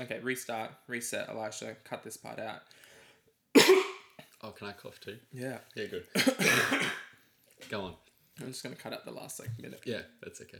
[0.00, 1.74] Okay, restart, reset, Elisha.
[1.82, 2.62] Cut this part out.
[4.40, 5.16] Oh, can I cough too?
[5.32, 5.58] Yeah.
[5.74, 6.04] Yeah, good.
[7.68, 7.94] Go on.
[8.40, 9.80] I'm just gonna cut out the last like minute.
[9.84, 10.58] Yeah, that's okay.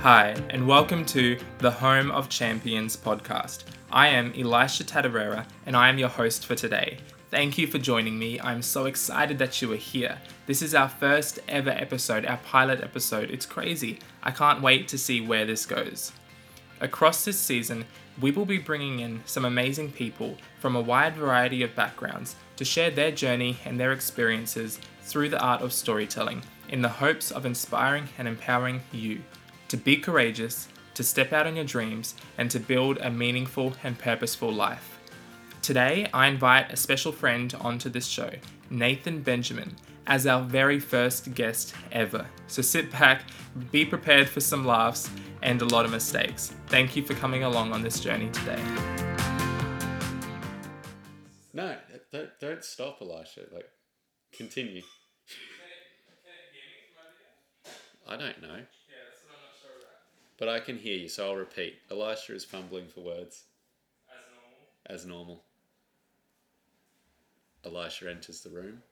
[0.00, 3.62] Hi, and welcome to the Home of Champions podcast.
[3.92, 6.98] I am Elisha Tadarera, and I am your host for today.
[7.30, 8.40] Thank you for joining me.
[8.40, 10.18] I'm so excited that you are here.
[10.46, 13.30] This is our first ever episode, our pilot episode.
[13.30, 14.00] It's crazy.
[14.20, 16.10] I can't wait to see where this goes.
[16.80, 17.84] Across this season,
[18.20, 22.64] we will be bringing in some amazing people from a wide variety of backgrounds to
[22.64, 27.46] share their journey and their experiences through the art of storytelling in the hopes of
[27.46, 29.20] inspiring and empowering you
[29.68, 33.96] to be courageous, to step out on your dreams, and to build a meaningful and
[34.00, 34.99] purposeful life.
[35.70, 38.28] Today, I invite a special friend onto this show,
[38.70, 39.76] Nathan Benjamin,
[40.08, 42.26] as our very first guest ever.
[42.48, 43.22] So sit back,
[43.70, 45.08] be prepared for some laughs
[45.42, 46.52] and a lot of mistakes.
[46.66, 48.60] Thank you for coming along on this journey today.
[51.52, 51.76] No,
[52.10, 53.42] don't, don't stop, Elisha.
[53.52, 53.68] Like,
[54.32, 54.82] continue.
[58.08, 58.58] I don't know.
[60.36, 61.74] But I can hear you, so I'll repeat.
[61.92, 63.44] Elisha is fumbling for words,
[64.10, 64.86] As normal.
[64.86, 65.44] as normal.
[67.64, 68.82] Elisha enters the room,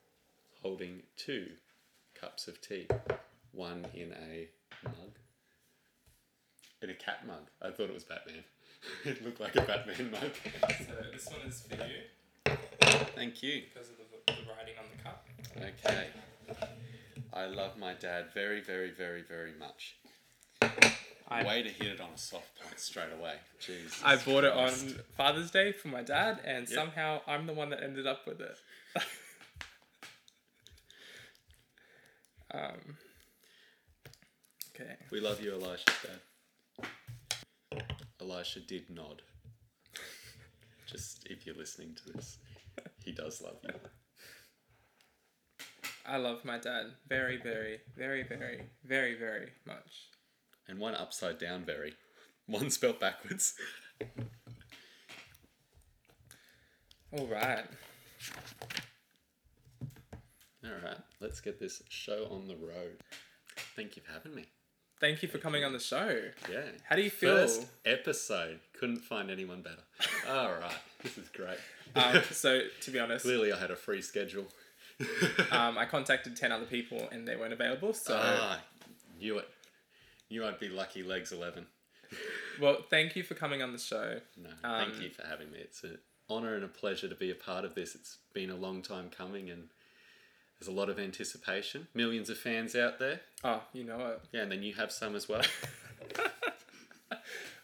[0.62, 1.48] holding two
[2.14, 2.86] cups of tea,
[3.52, 4.48] one in a
[4.84, 5.19] mug,
[6.83, 7.48] in a cat mug.
[7.62, 8.44] I thought it was Batman.
[9.05, 10.30] it looked like a Batman mug.
[10.86, 12.56] So this one is for you
[13.14, 13.62] Thank you.
[13.72, 15.27] because of the, the writing on the cup.
[15.56, 16.08] Okay.
[17.33, 19.96] I love my dad very, very, very, very much.
[21.31, 23.34] I- Way to hit it on a soft point straight away.
[23.61, 24.97] Jesus I bought it on Christ.
[25.17, 26.75] Father's Day for my dad, and Yep.
[26.75, 28.57] somehow I'm the one that ended up with it.
[32.55, 32.97] um,
[34.75, 34.97] okay.
[35.11, 36.20] We love you, Elisha, Dad.
[38.20, 39.23] Elisha did nod.
[40.87, 42.39] Just if you're listening to this,
[43.05, 43.75] he does love you.
[46.07, 50.08] I love my dad very, very, very, very, very, very much.
[50.68, 51.95] And one upside down very.
[52.46, 53.55] One spelt backwards.
[57.12, 57.64] All right.
[60.64, 62.98] Alright, let's get this show on the road.
[63.77, 64.46] Thank you for having me.
[65.01, 66.23] Thank you for coming on the show.
[66.51, 66.62] Yeah.
[66.84, 67.36] How do you feel?
[67.36, 68.61] First episode.
[68.78, 69.83] Couldn't find anyone better.
[70.28, 71.58] Alright, this is great.
[71.95, 74.46] Um, so, to be honest, Clearly, I had a free schedule.
[75.52, 77.95] um, I contacted 10 other people and they weren't available.
[77.95, 78.61] So, ah,
[79.18, 79.48] knew it.
[80.30, 81.66] Knew I'd be lucky legs 11.
[82.61, 84.20] well, thank you for coming on the show.
[84.36, 85.58] No, Um, thank you for having me.
[85.58, 85.98] It's an
[86.30, 87.94] honour and a pleasure to be a part of this.
[87.94, 89.68] It's been a long time coming and
[90.58, 91.89] there's a lot of anticipation.
[91.94, 93.20] Millions of fans out there.
[93.44, 94.20] Oh, you know it.
[94.33, 95.42] Yeah, and then you have some as well.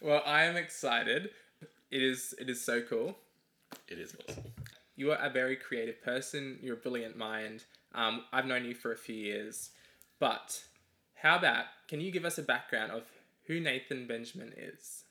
[0.01, 1.31] Well, I am excited.
[1.91, 3.17] It is it is so cool.
[3.89, 4.45] it is awesome.
[4.97, 6.59] You are a very creative person.
[6.61, 7.65] You're a brilliant mind.
[7.95, 9.71] Um, I've known you for a few years,
[10.21, 10.63] but
[11.25, 13.05] how about can you give us a background of
[13.47, 15.05] who Nathan Benjamin is?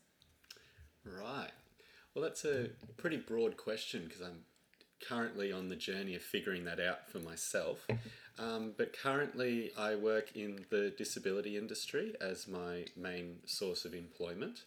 [1.04, 1.52] Right.
[2.14, 4.42] Well, that's a pretty broad question because I'm
[5.08, 7.88] currently on the journey of figuring that out for myself.
[8.38, 14.64] Um, but currently, I work in the disability industry as my main source of employment,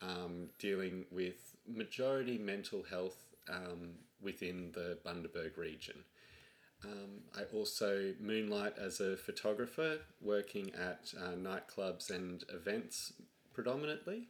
[0.00, 3.18] um, dealing with majority mental health
[3.50, 3.90] um,
[4.22, 6.04] within the Bundaberg region.
[6.86, 13.12] Um, I also moonlight as a photographer, working at uh, nightclubs and events
[13.52, 14.28] predominantly,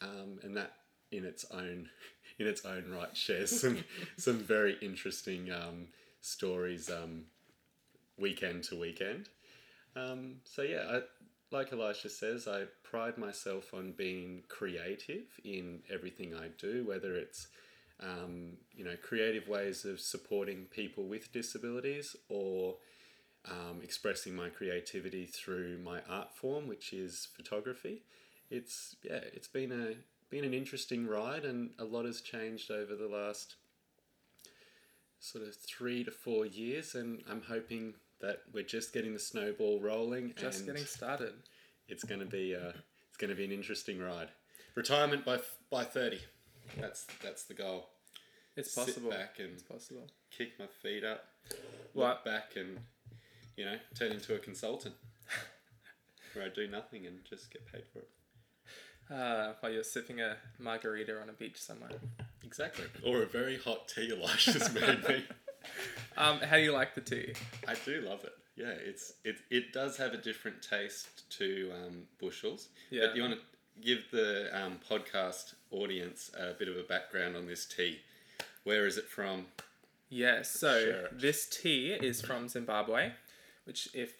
[0.00, 0.72] um, and that
[1.10, 1.88] in its own
[2.38, 3.84] in its own right shares some
[4.16, 5.88] some very interesting um,
[6.20, 7.24] stories um,
[8.18, 9.28] weekend to weekend.
[9.96, 11.00] Um, so yeah, I,
[11.50, 17.48] like Elisha says, I pride myself on being creative in everything I do, whether it's
[18.00, 22.76] um, you know creative ways of supporting people with disabilities or
[23.50, 28.02] um, expressing my creativity through my art form, which is photography.
[28.50, 29.94] It's yeah, it's been a
[30.30, 33.56] been an interesting ride, and a lot has changed over the last
[35.20, 39.80] sort of three to four years, and I'm hoping that we're just getting the snowball
[39.80, 40.34] rolling.
[40.36, 41.34] Just and getting started.
[41.88, 42.72] it's going to be uh,
[43.08, 44.28] it's going to be an interesting ride.
[44.74, 45.38] Retirement by
[45.70, 46.20] by thirty.
[46.80, 47.88] That's that's the goal.
[48.56, 49.10] It's Sit possible.
[49.10, 50.06] back and It's possible.
[50.36, 51.24] kick my feet up,
[51.94, 52.78] Well, look back, and
[53.56, 54.94] you know turn into a consultant
[56.34, 58.08] where I do nothing and just get paid for it.
[59.14, 61.90] uh, while you're sipping a margarita on a beach somewhere.
[62.44, 62.84] Exactly.
[63.04, 65.24] Or a very hot tea Elisha's made me.
[66.16, 67.34] Um, how do you like the tea?
[67.66, 68.32] I do love it.
[68.56, 72.68] Yeah, it's it it does have a different taste to um, Bushells.
[72.90, 73.06] Yeah.
[73.06, 73.40] But you want to
[73.80, 78.00] give the um, podcast audience a bit of a background on this tea.
[78.64, 79.46] Where is it from?
[80.10, 83.12] Yeah, so this tea is from Zimbabwe,
[83.64, 84.14] which, if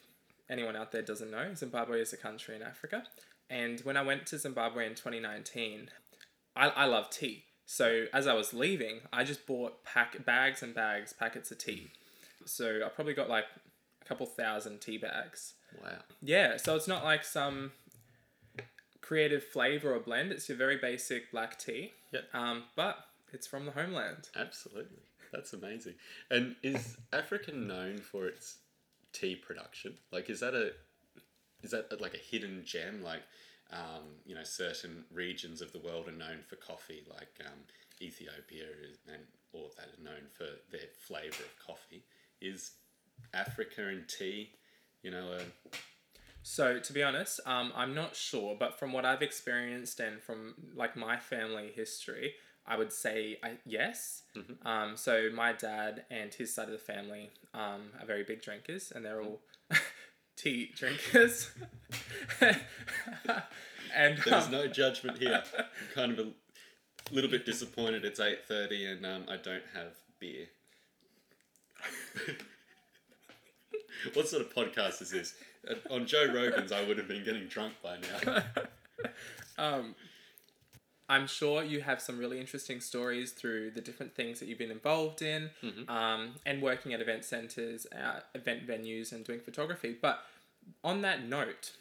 [0.51, 3.05] anyone out there doesn't know, Zimbabwe is a country in Africa.
[3.51, 5.89] And when I went to Zimbabwe in 2019,
[6.55, 7.45] I, I love tea.
[7.65, 11.91] So as I was leaving, I just bought pack bags and bags, packets of tea.
[12.45, 13.45] So I probably got like
[14.03, 15.55] a couple thousand tea bags.
[15.83, 15.99] Wow.
[16.23, 17.73] Yeah, so it's not like some
[19.09, 20.31] creative flavor or blend.
[20.31, 21.93] It's your very basic black tea.
[22.13, 22.25] Yep.
[22.35, 22.99] Um, but
[23.33, 24.29] it's from the homeland.
[24.37, 25.03] Absolutely.
[25.33, 25.95] That's amazing.
[26.31, 28.59] And is Africa known for its
[29.15, 29.95] tea production?
[30.13, 30.73] Like, is that a
[31.63, 33.03] is that like a hidden gem?
[33.03, 33.23] Like,
[33.73, 37.59] um, you know, certain regions of the world are known for coffee, like um,
[38.03, 39.23] Ethiopia is, and
[39.53, 42.05] all that are known for their flavor of coffee.
[42.43, 42.73] Is
[43.33, 44.51] Africa and tea,
[45.03, 45.41] you know, a,
[46.43, 50.55] So to be honest, um, I'm not sure, but from what I've experienced and from
[50.75, 52.35] like my family history,
[52.67, 54.23] I would say I, yes.
[54.65, 58.93] Um, so my dad and his side of the family um, are very big drinkers,
[58.95, 59.41] and they're all
[60.37, 61.51] tea drinkers.
[62.41, 65.43] and there's um, no judgment here.
[65.59, 65.65] I'm
[65.95, 66.33] kind of a
[67.11, 68.05] little bit disappointed.
[68.05, 70.47] It's eight thirty and um, I don't have beer.
[74.15, 75.35] what sort of podcast is this?
[75.69, 78.43] Uh, On Joe Rogan's, I would have been getting drunk by now.
[79.59, 79.95] um,
[81.09, 84.71] I'm sure you have some really interesting stories through the different things that you've been
[84.71, 85.51] involved in,
[85.89, 89.97] um, and working at event centers, uh, event venues, and doing photography.
[90.01, 90.23] But
[90.85, 91.73] on that note,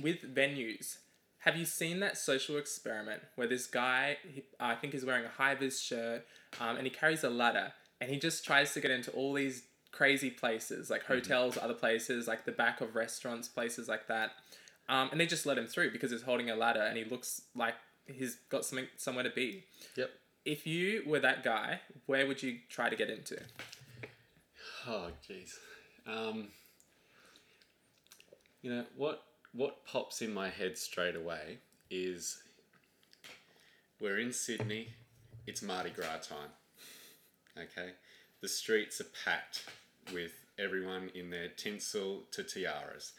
[0.00, 0.98] with venues,
[1.38, 5.28] have you seen that social experiment where this guy, he, I think, is wearing a
[5.28, 6.24] high vis shirt,
[6.60, 9.64] um, and he carries a ladder, and he just tries to get into all these
[9.92, 14.32] crazy places, like hotels, other places, like the back of restaurants, places like that.
[14.88, 17.42] Um, and they just let him through because he's holding a ladder and he looks
[17.54, 17.74] like
[18.06, 19.64] he's got something somewhere to be.
[19.96, 20.10] Yep.
[20.44, 23.38] If you were that guy, where would you try to get into?
[24.88, 25.52] Oh, jeez.
[26.06, 26.48] Um,
[28.62, 29.22] you know what?
[29.52, 31.58] What pops in my head straight away
[31.90, 32.42] is
[34.00, 34.88] we're in Sydney.
[35.46, 36.50] It's Mardi Gras time.
[37.56, 37.90] Okay,
[38.40, 39.66] the streets are packed
[40.12, 43.12] with everyone in their tinsel to tiaras,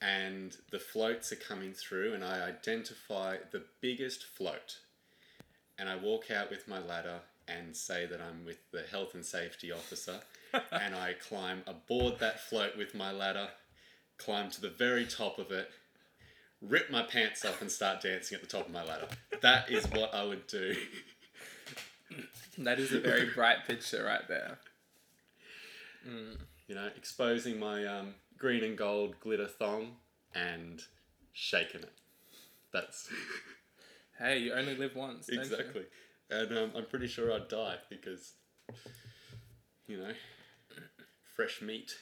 [0.00, 4.78] and the floats are coming through, and I identify the biggest float,
[5.78, 9.24] and I walk out with my ladder and say that I'm with the health and
[9.24, 10.20] safety officer,
[10.72, 13.48] and I climb aboard that float with my ladder,
[14.18, 15.70] climb to the very top of it,
[16.60, 19.08] rip my pants off, and start dancing at the top of my ladder.
[19.42, 20.76] That is what I would do.
[22.58, 24.58] That is a very bright picture right there.
[26.68, 29.96] You know, exposing my um, green and gold glitter thong
[30.34, 30.82] and
[31.32, 31.92] shaking it.
[32.72, 33.08] That's
[34.18, 35.28] Hey, you only live once.
[35.28, 35.86] exactly.
[36.30, 38.34] And um, I'm pretty sure I'd die because,
[39.88, 40.12] you know,
[41.34, 41.92] fresh meat.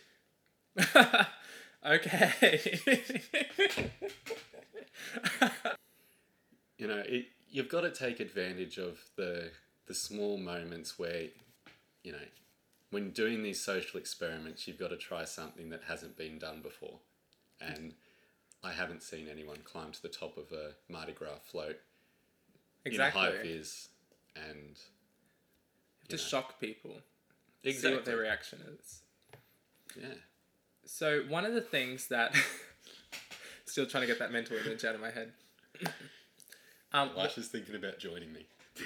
[1.87, 2.81] okay.
[6.79, 9.53] You know, it, you've got to take advantage of the
[9.87, 11.27] the small moments where,
[12.03, 12.19] you know,
[12.93, 16.99] when doing these social experiments, you've got to try something that hasn't been done before.
[17.59, 17.95] And
[18.63, 21.79] I haven't seen anyone climb to the top of a Mardi Gras float
[22.85, 23.23] exactly.
[23.23, 23.89] in a high vis
[24.37, 24.77] and
[26.09, 26.23] to know.
[26.23, 26.99] shock people.
[27.65, 29.01] See exactly what their reaction is.
[29.99, 30.15] yeah
[30.85, 32.37] So one of the things that
[33.65, 35.33] still trying to get that mental image out of my head.
[36.95, 37.09] Um,
[37.39, 38.45] is thinking about joining me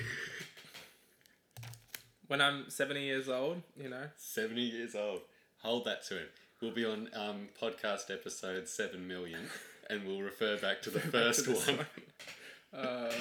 [2.29, 5.21] when I'm seventy years old, you know, 70 years old
[5.63, 6.29] hold that to him
[6.61, 9.49] we'll be on um, podcast episode 7 million
[9.91, 12.85] and we'll refer back to the first to one one.
[12.85, 13.13] Uh,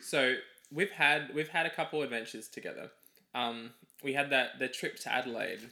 [0.00, 0.34] so
[0.72, 2.90] we've had we've had a couple adventures together.
[3.34, 3.70] Um,
[4.02, 5.68] we had that the trip to Adelaide,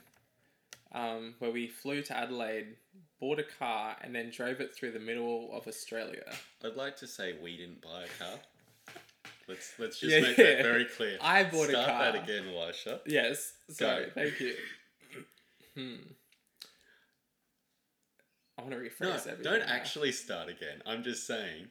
[0.92, 2.76] um, where we flew to Adelaide,
[3.20, 6.24] bought a car, and then drove it through the middle of Australia.
[6.64, 8.38] I'd like to say we didn't buy a car
[9.48, 10.44] let's let's just Yeah, make yeah.
[10.54, 11.82] that very clear I bought a car.
[11.84, 13.52] Start that again Elisha Yes.
[13.70, 14.04] Sorry.
[14.06, 14.10] Go.
[14.14, 14.54] Thank you.
[15.74, 15.94] Hmm.
[18.58, 19.42] I want to rephrase no everything.
[19.44, 19.72] don't now.
[19.74, 21.68] actually start again I'm just saying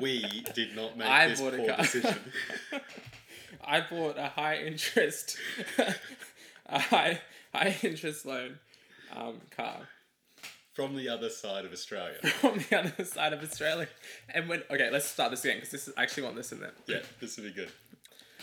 [0.00, 1.76] we did not make I this bought a poor car.
[1.78, 2.14] decision
[3.64, 5.36] I bought a high interest,
[6.66, 7.20] a high
[7.54, 8.58] high interest loan
[9.16, 9.88] um, car
[10.74, 13.88] from the other side of Australia from the other side of Australia.
[14.28, 16.60] And when okay, let's start this again because this is I actually want this in
[16.60, 16.72] there.
[16.86, 17.70] yeah this would be good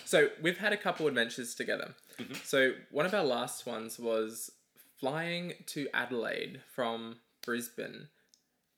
[0.06, 1.94] So we've had a couple adventures together.
[2.20, 2.34] Mm-hmm.
[2.44, 4.52] So one of our last ones was
[5.00, 8.08] flying to Adelaide from Brisbane,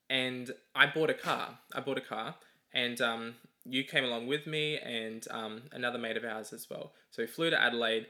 [0.09, 1.57] and I bought a car.
[1.73, 2.35] I bought a car,
[2.73, 6.93] and um, you came along with me, and um, another mate of ours as well.
[7.11, 8.07] So we flew to Adelaide,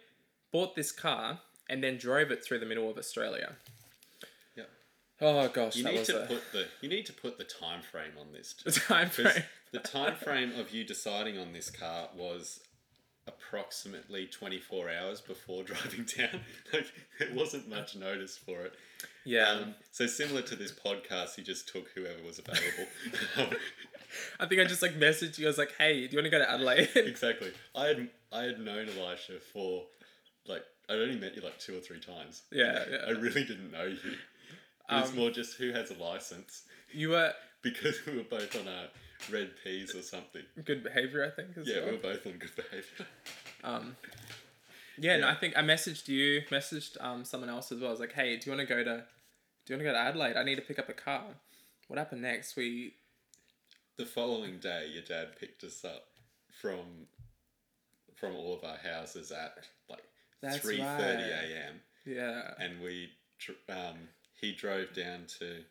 [0.52, 3.56] bought this car, and then drove it through the middle of Australia.
[5.22, 8.13] Oh gosh, You need to a put the you need to put the time frame
[8.20, 8.53] on this.
[8.65, 8.79] the Too.
[8.82, 9.43] time 'Cause frame.
[9.72, 12.60] the time frame of you deciding on this car was
[13.27, 16.41] approximately 24 hours before driving down.
[16.74, 16.88] Like
[17.20, 18.74] there wasn't much notice for it.
[19.25, 22.88] Yeah, Um, so similar to this podcast, you just took whoever was available.
[24.39, 25.46] I think I just like messaged you.
[25.46, 27.51] I was like, "Hey, do you want to go to Adelaide?" exactly.
[27.75, 29.86] I had I had known Elisha for
[30.46, 32.43] like I'd only met you like two or three times.
[32.51, 33.98] yeah, I really didn't know you.
[34.90, 38.56] It was Um, more just who has a license You were because we were both
[38.60, 38.90] on a
[39.32, 40.44] red Ps or something.
[40.66, 41.58] good behavior, I think.
[41.58, 41.86] As Yeah, well.
[41.86, 43.06] we were both on good behavior.
[43.66, 43.96] Um,
[44.98, 47.88] yeah, no, I think I messaged you, messaged um someone else as well.
[47.88, 49.06] I was like, hey, do you want to go to,
[49.66, 50.36] do you want to go to Adelaide?
[50.36, 51.24] I need to pick up a car.
[51.88, 52.58] What happened next?
[52.58, 52.96] We
[53.98, 56.08] The following day, your dad picked us up
[56.62, 57.08] from
[58.16, 60.04] from all of our houses at like
[60.60, 61.80] three thirty a.m.
[62.06, 63.10] yeah and we
[63.70, 64.10] um,
[64.44, 65.64] he drove down to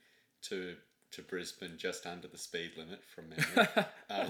[0.49, 0.75] to
[1.12, 3.69] to Brisbane just under the speed limit from memory.
[4.11, 4.29] um,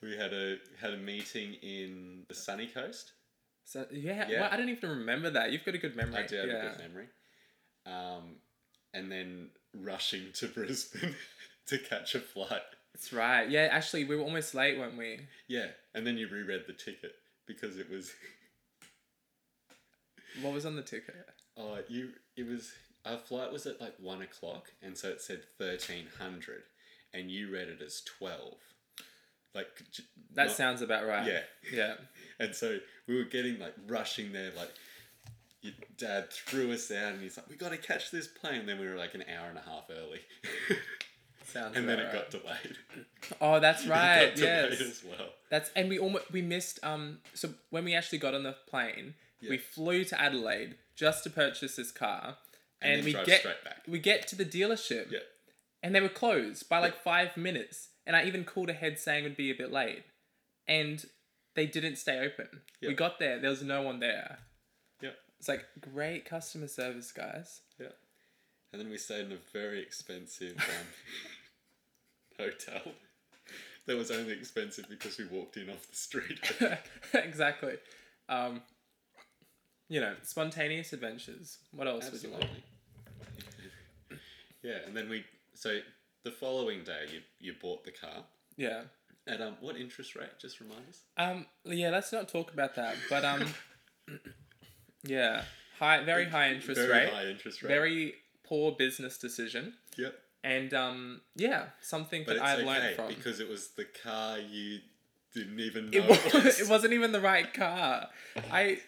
[0.00, 3.12] we had a had a meeting in the sunny coast.
[3.64, 4.42] so yeah, Yeah.
[4.42, 5.50] Well, I don't even remember that.
[5.50, 6.22] You've got a good memory.
[6.22, 6.54] I do have yeah.
[6.54, 7.06] a good memory.
[7.84, 8.36] Um,
[8.94, 11.16] and then rushing to Brisbane
[11.66, 12.62] to catch a flight.
[12.94, 13.50] That's right.
[13.50, 15.20] Yeah, actually, we were almost late, weren't we?
[15.48, 17.12] Yeah, and then you reread the ticket
[17.46, 18.12] because it was
[20.42, 21.26] What was on the ticket?
[21.56, 22.72] Oh you it was
[23.04, 26.62] our flight was at like one o'clock and so it said thirteen hundred
[27.14, 28.54] and you read it as twelve.
[29.54, 30.02] Like j-
[30.34, 31.26] That not- sounds about right.
[31.26, 31.40] yeah,
[31.72, 31.94] Yeah.
[32.40, 34.70] and so we were getting like rushing there like.
[35.62, 38.68] Your dad threw us out and he's like, "We got to catch this plane." And
[38.68, 40.20] then we were like an hour and a half early,
[41.44, 42.76] Sounds and then about it got delayed.
[43.40, 44.32] Oh, that's right.
[44.36, 45.02] yes.
[45.04, 45.28] well.
[45.50, 49.14] That's and we almost we missed um so when we actually got on the plane,
[49.48, 52.38] we flew to Adelaide just to purchase this car.
[52.80, 53.82] And And, we get straight back.
[53.86, 55.20] we get to the dealership Yeah,
[55.82, 57.88] and they were closed by like five minutes.
[58.06, 60.04] And I even called ahead saying it would be a bit late.
[60.68, 61.04] And
[61.54, 62.48] they didn't stay open.
[62.80, 62.88] Yeah.
[62.90, 64.38] We got there, there was no one there.
[65.00, 67.60] yeah, It's like great customer service, guys.
[67.80, 67.88] yeah.
[68.72, 70.86] And then we stayed in a very expensive um,
[72.38, 72.92] hotel.
[73.86, 76.40] That was only expensive because we walked in off the street.
[77.14, 77.74] exactly.
[78.28, 78.62] Um,
[79.88, 81.58] you know, spontaneous adventures.
[81.72, 82.46] What else would you want?
[84.62, 85.24] Yeah, and then we
[85.54, 85.78] so
[86.24, 88.24] the following day you you bought the car
[88.56, 88.82] Yeah.
[89.28, 90.30] at um what interest rate?
[90.40, 91.00] Just remind us.
[91.16, 91.46] Um.
[91.64, 91.90] Yeah.
[91.90, 92.96] Let's not talk about that.
[93.08, 93.46] But um.
[95.04, 95.42] yeah.
[95.78, 96.04] High.
[96.04, 97.12] Very high interest very rate.
[97.12, 97.68] high interest rate.
[97.68, 98.14] Very
[98.44, 99.74] poor business decision.
[99.96, 100.14] Yep.
[100.42, 101.20] And um.
[101.36, 101.66] Yeah.
[101.80, 103.08] Something But that I've okay learned from.
[103.08, 104.78] because it was the car you
[105.34, 106.60] didn't even know it, was.
[106.60, 108.08] it wasn't even the right car.
[108.50, 108.78] I.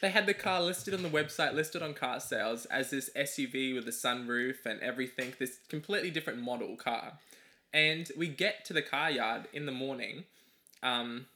[0.00, 3.74] They had the car listed on the website, listed on car sales as this SUV
[3.74, 5.34] with a sunroof and everything.
[5.38, 7.14] This completely different model car.
[7.72, 10.24] And we get to the car yard in the morning,
[10.82, 11.26] um,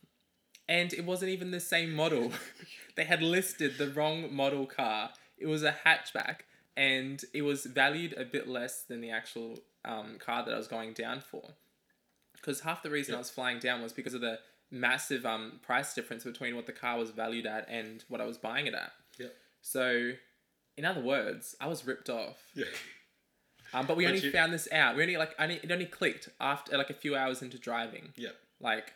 [0.69, 2.33] and it wasn't even the same model.
[2.97, 5.11] they had listed the wrong model car.
[5.37, 6.41] It was a hatchback,
[6.77, 10.69] and it was valued a bit less than the actual um, car that I was
[10.69, 11.43] going down for.
[12.35, 14.39] Because half the reason I was flying down was because of the
[14.73, 18.39] massive um, price difference between what the car was valued at and what I was
[18.39, 18.91] buying it at.
[19.21, 19.35] Yep.
[19.61, 20.13] So,
[20.77, 22.39] in other words, I was ripped off.
[22.55, 22.65] Yeah.
[23.75, 24.97] Um, but we But only you- found this out.
[24.97, 28.13] We only like only it only clicked after like a few hours into driving.
[28.17, 28.35] Yep.
[28.61, 28.93] Like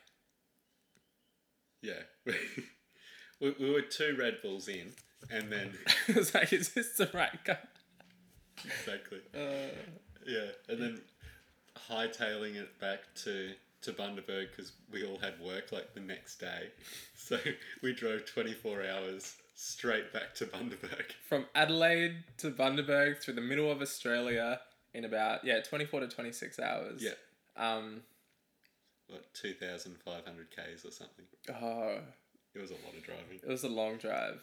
[1.81, 2.01] Yeah.
[3.41, 4.93] we, we were two Red Bulls in,
[5.31, 5.73] and then
[6.09, 7.59] it was like, is this the right car?
[8.65, 9.21] exactly.
[9.35, 9.73] Uh,
[10.27, 11.01] Yeah, and then
[11.89, 13.53] hightailing it back to
[13.83, 16.69] to Bundaberg because we all had work like the next day,
[17.15, 17.39] so
[17.83, 21.13] we drove twenty four hours straight back to Bundaberg.
[21.29, 24.61] from Adelaide to Bundaberg through the middle of Australia
[24.95, 27.03] in about yeah twenty four to twenty six hours.
[27.03, 27.13] Yeah,
[27.57, 28.03] Um.
[29.09, 31.25] what two thousand five hundred k's or something.
[31.49, 31.99] Oh,
[32.55, 33.41] It was a lot of driving.
[33.43, 34.41] it was a long drive.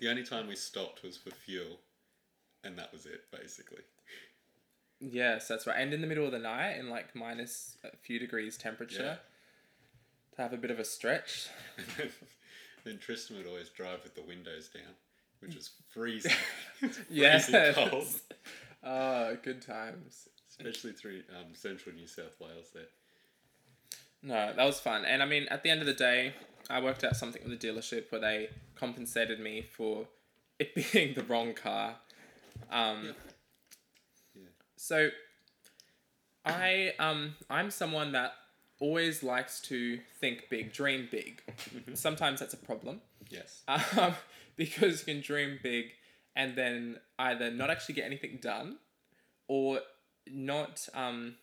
[0.00, 1.78] The only time we stopped was for fuel,
[2.64, 3.82] and that was it basically.
[5.00, 5.76] Yes, that's right.
[5.78, 9.18] And in the middle of the night, in like minus a few degrees temperature,
[10.34, 11.48] to have a bit of a stretch.
[11.76, 12.10] And then,
[12.84, 14.94] then Tristan would always drive with the windows down,
[15.40, 16.32] which was freezing.
[17.10, 17.48] Yes.
[17.50, 18.06] freezing cold.
[18.84, 20.28] Oh, good times.
[20.48, 22.84] especially through um, central New South Wales there.
[24.22, 25.04] No, that was fun.
[25.04, 26.32] And I mean, at the end of the day,
[26.70, 30.06] I worked out something with the dealership where they compensated me for
[30.58, 31.96] it being the wrong car.
[32.70, 33.12] Um, Yeah.
[34.76, 35.10] So,
[36.44, 38.32] I um I'm someone that
[38.78, 41.42] always likes to think big, dream big.
[41.94, 43.62] Sometimes that's a problem Yes.
[43.68, 44.14] um,
[44.56, 45.92] because you can dream big
[46.34, 48.76] and then either not actually get anything done
[49.48, 49.80] or
[50.30, 51.36] not um,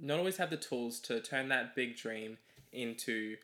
[0.00, 2.38] not always have the tools to turn that big dream
[2.72, 3.36] into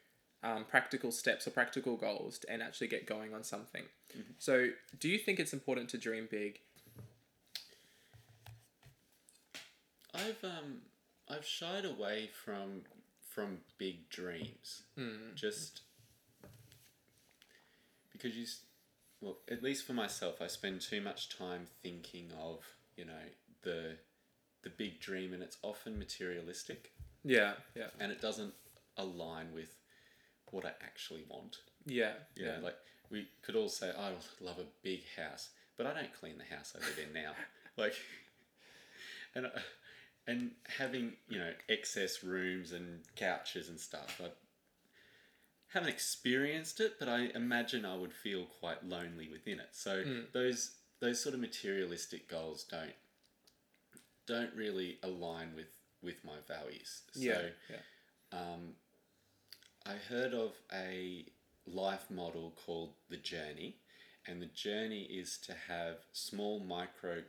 [0.43, 3.85] um, practical steps or practical goals and actually get going on something.
[4.39, 6.61] So, do you think it's important to dream big?
[10.15, 10.83] I've um
[11.29, 12.83] I've shied away from
[13.29, 14.83] from big dreams.
[15.35, 15.83] Just
[18.13, 18.47] because you
[19.21, 22.61] well, at least for myself, I spend too much time thinking of,
[22.97, 23.27] you know,
[23.63, 23.97] the
[24.63, 26.93] the big dream and it's often materialistic
[27.25, 28.53] Yeah, yeah, and it doesn't
[28.97, 29.75] align with
[30.51, 31.59] what I actually want.
[31.87, 32.77] yeah, You know, like
[33.11, 36.75] we could all say, I love a big house, but I don't clean the house
[36.77, 37.33] I live in now.
[37.77, 37.95] like,
[39.35, 39.51] and uh,
[40.27, 44.21] and having you know excess rooms and couches and stuff.
[44.23, 44.31] I
[45.73, 49.69] haven't experienced it, but I imagine I would feel quite lonely within it.
[49.73, 52.95] So those those sort of materialistic goals don't
[54.27, 55.69] don't really align with
[56.03, 57.03] with my values.
[57.15, 58.39] yeah, So yeah.
[58.39, 58.75] um,
[59.87, 61.27] I heard of a
[61.67, 63.77] life model called the journey,
[64.27, 67.23] and the journey is to have small micro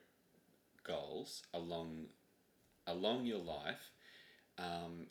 [0.83, 2.05] goals along
[2.91, 3.91] along your life,
[4.57, 5.07] um,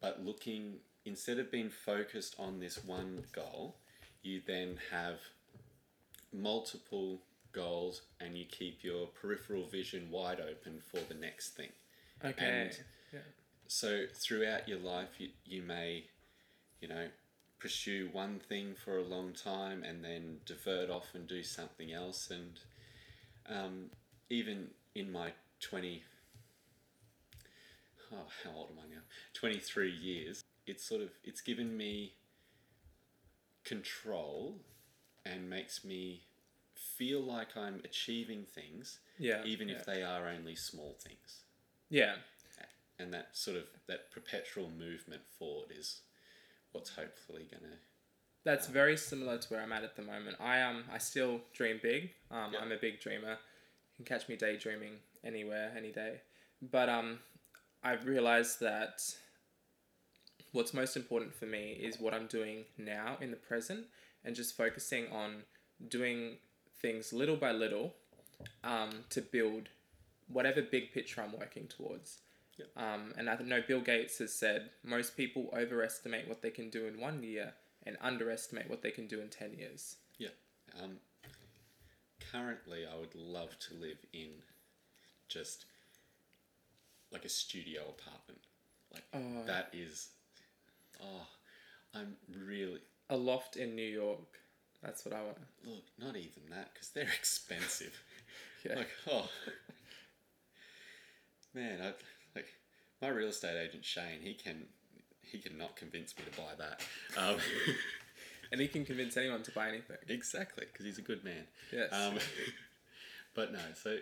[0.00, 3.76] but looking instead of being focused on this one goal,
[4.22, 5.18] you then have
[6.32, 7.20] multiple
[7.52, 11.70] goals and you keep your peripheral vision wide open for the next thing.
[12.24, 12.44] Okay.
[12.44, 12.78] And-
[13.12, 13.20] yeah.
[13.66, 16.04] So throughout your life, you, you may,
[16.80, 17.06] you know,
[17.58, 22.30] pursue one thing for a long time and then divert off and do something else.
[22.30, 22.58] And
[23.48, 23.90] um,
[24.28, 26.02] even in my 20,
[28.12, 29.02] oh, how old am I now?
[29.34, 32.14] 23 years, it's sort of, it's given me
[33.64, 34.56] control
[35.24, 36.22] and makes me
[36.74, 39.44] feel like I'm achieving things, Yeah.
[39.44, 39.76] even yeah.
[39.76, 41.44] if they are only small things
[41.88, 42.16] Yeah.
[42.98, 46.02] and that sort of that perpetual movement forward is
[46.72, 47.78] what's hopefully gonna
[48.44, 50.36] That's very similar to where I'm at at the moment.
[50.40, 52.14] I um I still dream big.
[52.30, 52.60] Um, Yeah.
[52.60, 53.32] I'm a big dreamer.
[53.98, 56.20] You can catch me daydreaming anywhere, any day.
[56.62, 57.20] But um,
[57.82, 59.02] I've realized that
[60.52, 63.86] what's most important for me is what I'm doing now in the present,
[64.24, 65.42] and just focusing on
[65.88, 66.36] doing
[66.82, 67.94] things little by little,
[68.64, 69.68] um, to build
[70.28, 72.18] whatever big picture I'm working towards.
[72.58, 72.68] Yep.
[72.76, 76.86] Um, and I know Bill Gates has said most people overestimate what they can do
[76.86, 77.54] in one year
[77.86, 79.96] and underestimate what they can do in 10 years.
[80.18, 80.28] yeah
[80.82, 80.98] um,
[82.30, 84.30] currently i would love to live in
[85.28, 85.64] just
[87.12, 88.40] like a studio apartment
[88.92, 89.44] like Oh.
[89.46, 90.08] that is
[91.02, 91.26] oh
[91.94, 94.38] i'm really A loft in New York.
[94.82, 95.36] That's what I want.
[95.64, 98.02] look not even that because they're expensive
[98.64, 98.76] Yeah.
[98.76, 99.28] like oh
[101.54, 101.92] man i
[102.34, 102.46] like
[103.02, 104.66] my real estate agent shane he can
[105.22, 106.82] he cannot convince me to buy that
[107.16, 107.36] um,
[108.52, 109.96] and he can convince anyone to buy anything.
[110.08, 111.46] Exactly, because he's a good man.
[111.72, 111.92] Yes.
[111.92, 112.18] Um,
[113.32, 113.98] but no, so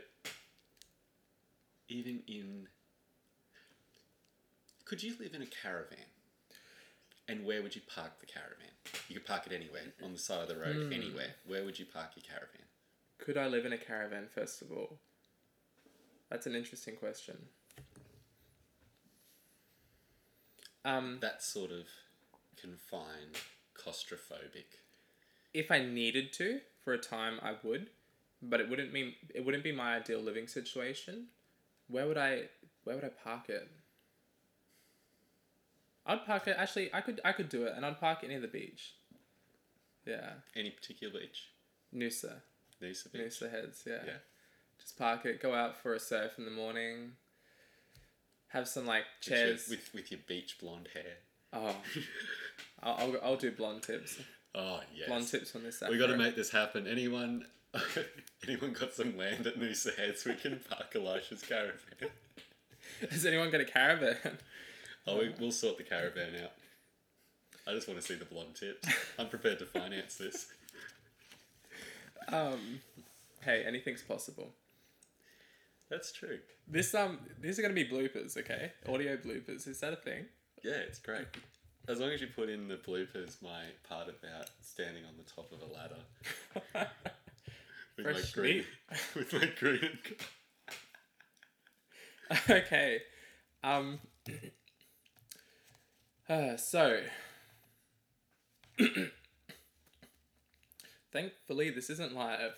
[1.91, 2.67] even in.
[4.89, 5.99] Could you live in a caravan?
[7.29, 8.73] And where would you park the caravan?
[9.09, 11.35] You could park it anywhere, on the side of the road, anywhere.
[11.47, 12.63] Where would you park your caravan?
[13.19, 14.99] Could I live in a caravan, first of all?
[16.31, 17.37] That's an interesting question.
[20.87, 21.87] Um, That's sort of
[22.59, 23.37] confined,
[23.77, 24.81] claustrophobic.
[25.53, 27.91] if I needed to for a time, I would,
[28.41, 31.27] but it wouldn't mean it wouldn't be my ideal living situation.
[31.89, 32.45] Where would I
[32.85, 33.69] Where would I park it?
[36.09, 36.57] I'd park it.
[36.59, 38.95] Actually, I could I could do it, and I'd park it near the beach.
[40.07, 41.51] Yeah, Any particular beach?
[41.95, 42.37] Noosa,
[42.83, 43.21] Noosa Beach?
[43.23, 43.83] Noosa Heads.
[43.87, 43.99] Yeah.
[44.07, 44.13] Yeah.
[44.81, 45.41] just park it.
[45.43, 47.13] Go out for a surf in the morning.
[48.49, 49.67] Have some like With your- chairs.
[49.69, 51.19] With, with your beach blonde hair.
[51.53, 51.77] Oh,
[52.83, 54.19] I'll, I'll, I'll do blonde tips.
[54.55, 55.09] Oh, yes.
[55.09, 55.83] Blonde tips on this.
[55.89, 56.87] We got to make this happen.
[56.87, 57.45] Anyone,
[58.49, 60.25] anyone got some land at Noosa Heads?
[60.25, 62.09] We can park Elisha's caravan.
[63.11, 64.17] Has anyone got a caravan?
[65.09, 66.53] Oh, we, we'll sort the caravan out.
[67.67, 68.89] I just want to see the blonde tips.
[69.19, 70.47] I'm prepared to finance this.
[72.33, 72.81] um,
[73.43, 74.51] hey, anything's possible.
[75.91, 76.39] That's true.
[76.67, 78.73] This um, these are gonna be bloopers, okay?
[78.87, 79.67] Audio bloopers.
[79.67, 80.27] Is that a thing?
[80.63, 81.27] Yeah, it's great.
[81.89, 85.51] As long as you put in the bloopers, my part about standing on the top
[85.53, 86.91] of a ladder.
[87.97, 88.67] with my green, meat.
[89.15, 89.99] with my green.
[92.51, 93.01] okay.
[93.65, 93.99] Um.
[96.29, 97.01] Uh, so.
[101.13, 102.55] Thankfully, this isn't live.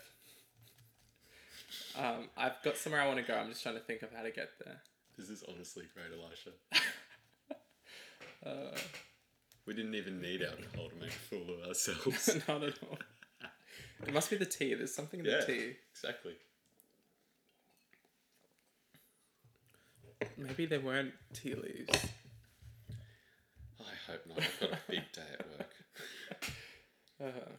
[1.96, 3.34] Um, I've got somewhere I want to go.
[3.34, 4.80] I'm just trying to think of how to get there.
[5.16, 6.50] This is honestly great, Elisha.
[8.44, 8.74] Uh,
[9.66, 12.26] We didn't even need alcohol to make a fool of ourselves.
[12.48, 12.98] not at all.
[14.06, 14.72] It must be the tea.
[14.72, 15.72] There's something in the yeah, tea.
[15.92, 16.32] exactly.
[20.38, 22.06] Maybe they weren't tea leaves.
[24.10, 24.38] Hope not.
[24.38, 25.70] I've got a big day at work.
[27.22, 27.52] Uh-huh.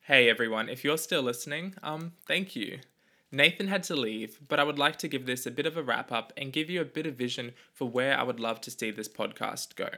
[0.00, 2.78] Hey everyone, if you're still listening, um, thank you.
[3.30, 5.82] Nathan had to leave, but I would like to give this a bit of a
[5.82, 8.70] wrap up and give you a bit of vision for where I would love to
[8.70, 9.90] see this podcast go.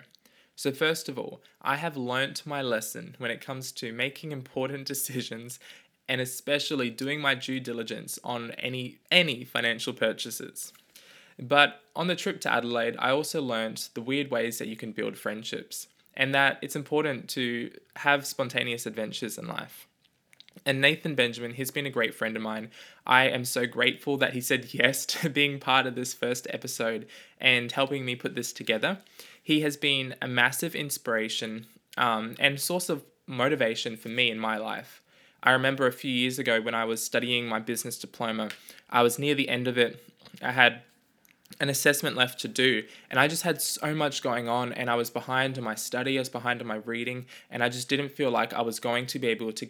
[0.57, 4.87] So, first of all, I have learnt my lesson when it comes to making important
[4.89, 5.61] decisions
[6.09, 10.73] and especially doing my due diligence on any any financial purchases.
[11.38, 14.92] But on the trip to Adelaide, I also learnt the weird ways that you can
[14.92, 19.87] build friendships and that it's important to have spontaneous adventures in life.
[20.66, 22.70] And Nathan Benjamin, he's been a great friend of mine.
[23.07, 27.07] I am so grateful that he said yes to being part of this first episode
[27.40, 28.98] and helping me put this together.
[29.42, 34.57] He has been a massive inspiration um, and source of motivation for me in my
[34.57, 35.03] life.
[35.42, 38.51] I remember a few years ago when I was studying my business diploma,
[38.90, 40.05] I was near the end of it.
[40.42, 40.83] I had
[41.61, 44.95] an assessment left to do and i just had so much going on and i
[44.95, 48.11] was behind in my study i was behind in my reading and i just didn't
[48.11, 49.69] feel like i was going to be able to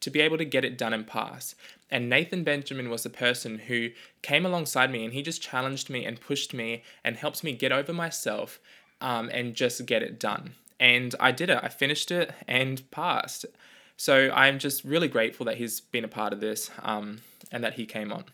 [0.00, 1.54] to be able to get it done and pass.
[1.90, 3.90] And nathan benjamin was the person who
[4.22, 7.72] came alongside me and he just challenged me and pushed me and helped me get
[7.72, 8.60] over myself
[9.00, 10.54] um, and just get it done.
[10.78, 11.58] And i did it.
[11.62, 13.46] I finished it and passed.
[13.96, 17.18] So i'm just really grateful that he's been a part of this um,
[17.50, 18.24] and that he came on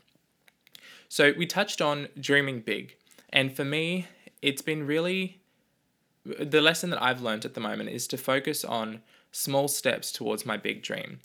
[1.13, 2.97] so we touched on dreaming big.
[3.29, 4.07] And for me,
[4.41, 5.43] it's been really
[6.25, 10.47] the lesson that I've learned at the moment is to focus on small steps towards
[10.47, 11.21] my big dream.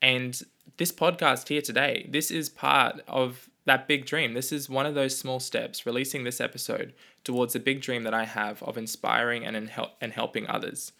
[0.00, 0.42] And
[0.78, 4.32] this podcast here today, this is part of that big dream.
[4.32, 8.14] This is one of those small steps, releasing this episode towards the big dream that
[8.14, 10.92] I have of inspiring and, in help, and helping others.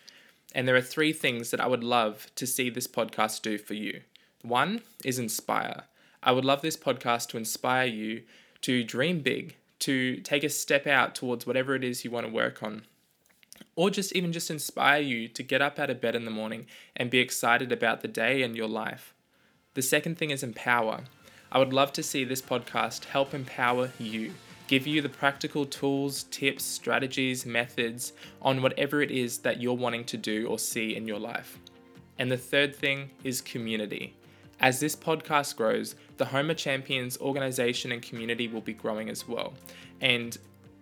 [0.55, 3.73] And there are three things that I would love to see this podcast do for
[3.73, 4.03] you.
[4.43, 5.85] One is inspire.
[6.27, 8.25] I would love this podcast to inspire you
[8.63, 12.33] to dream big, to take a step out towards whatever it is you want to
[12.33, 12.83] work on,
[13.77, 16.67] or just even just inspire you to get up out of bed in the morning
[16.97, 19.15] and be excited about the day and your life.
[19.75, 21.05] The second thing is empower.
[21.53, 24.35] I would love to see this podcast help empower you,
[24.67, 30.03] give you the practical tools, tips, strategies, methods on whatever it is that you're wanting
[30.07, 31.57] to do or see in your life.
[32.19, 34.17] And the third thing is community.
[34.61, 39.29] As this podcast grows, the Home of Champions organization and community will be growing as
[39.29, 39.53] well.
[40.01, 40.37] And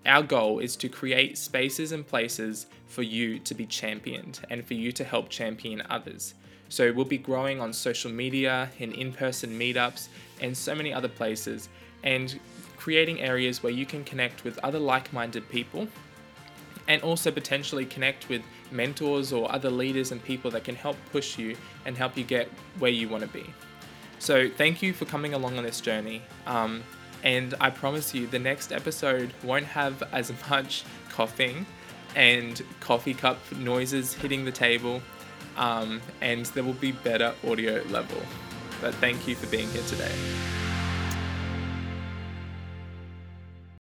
[0.06, 4.74] our goal is to create spaces and places for you to be championed and for
[4.74, 6.34] you to help champion others.
[6.68, 10.08] So we'll be growing on social media, in in person meetups,
[10.40, 11.68] and so many other places,
[12.02, 12.38] and
[12.76, 15.88] creating areas where you can connect with other like minded people
[16.86, 21.38] and also potentially connect with mentors or other leaders and people that can help push
[21.38, 22.48] you and help you get
[22.78, 23.46] where you want to be.
[24.18, 26.22] So, thank you for coming along on this journey.
[26.46, 26.82] Um,
[27.22, 31.66] and I promise you, the next episode won't have as much coughing
[32.14, 35.02] and coffee cup noises hitting the table,
[35.56, 38.20] um, and there will be better audio level.
[38.80, 40.12] But thank you for being here today.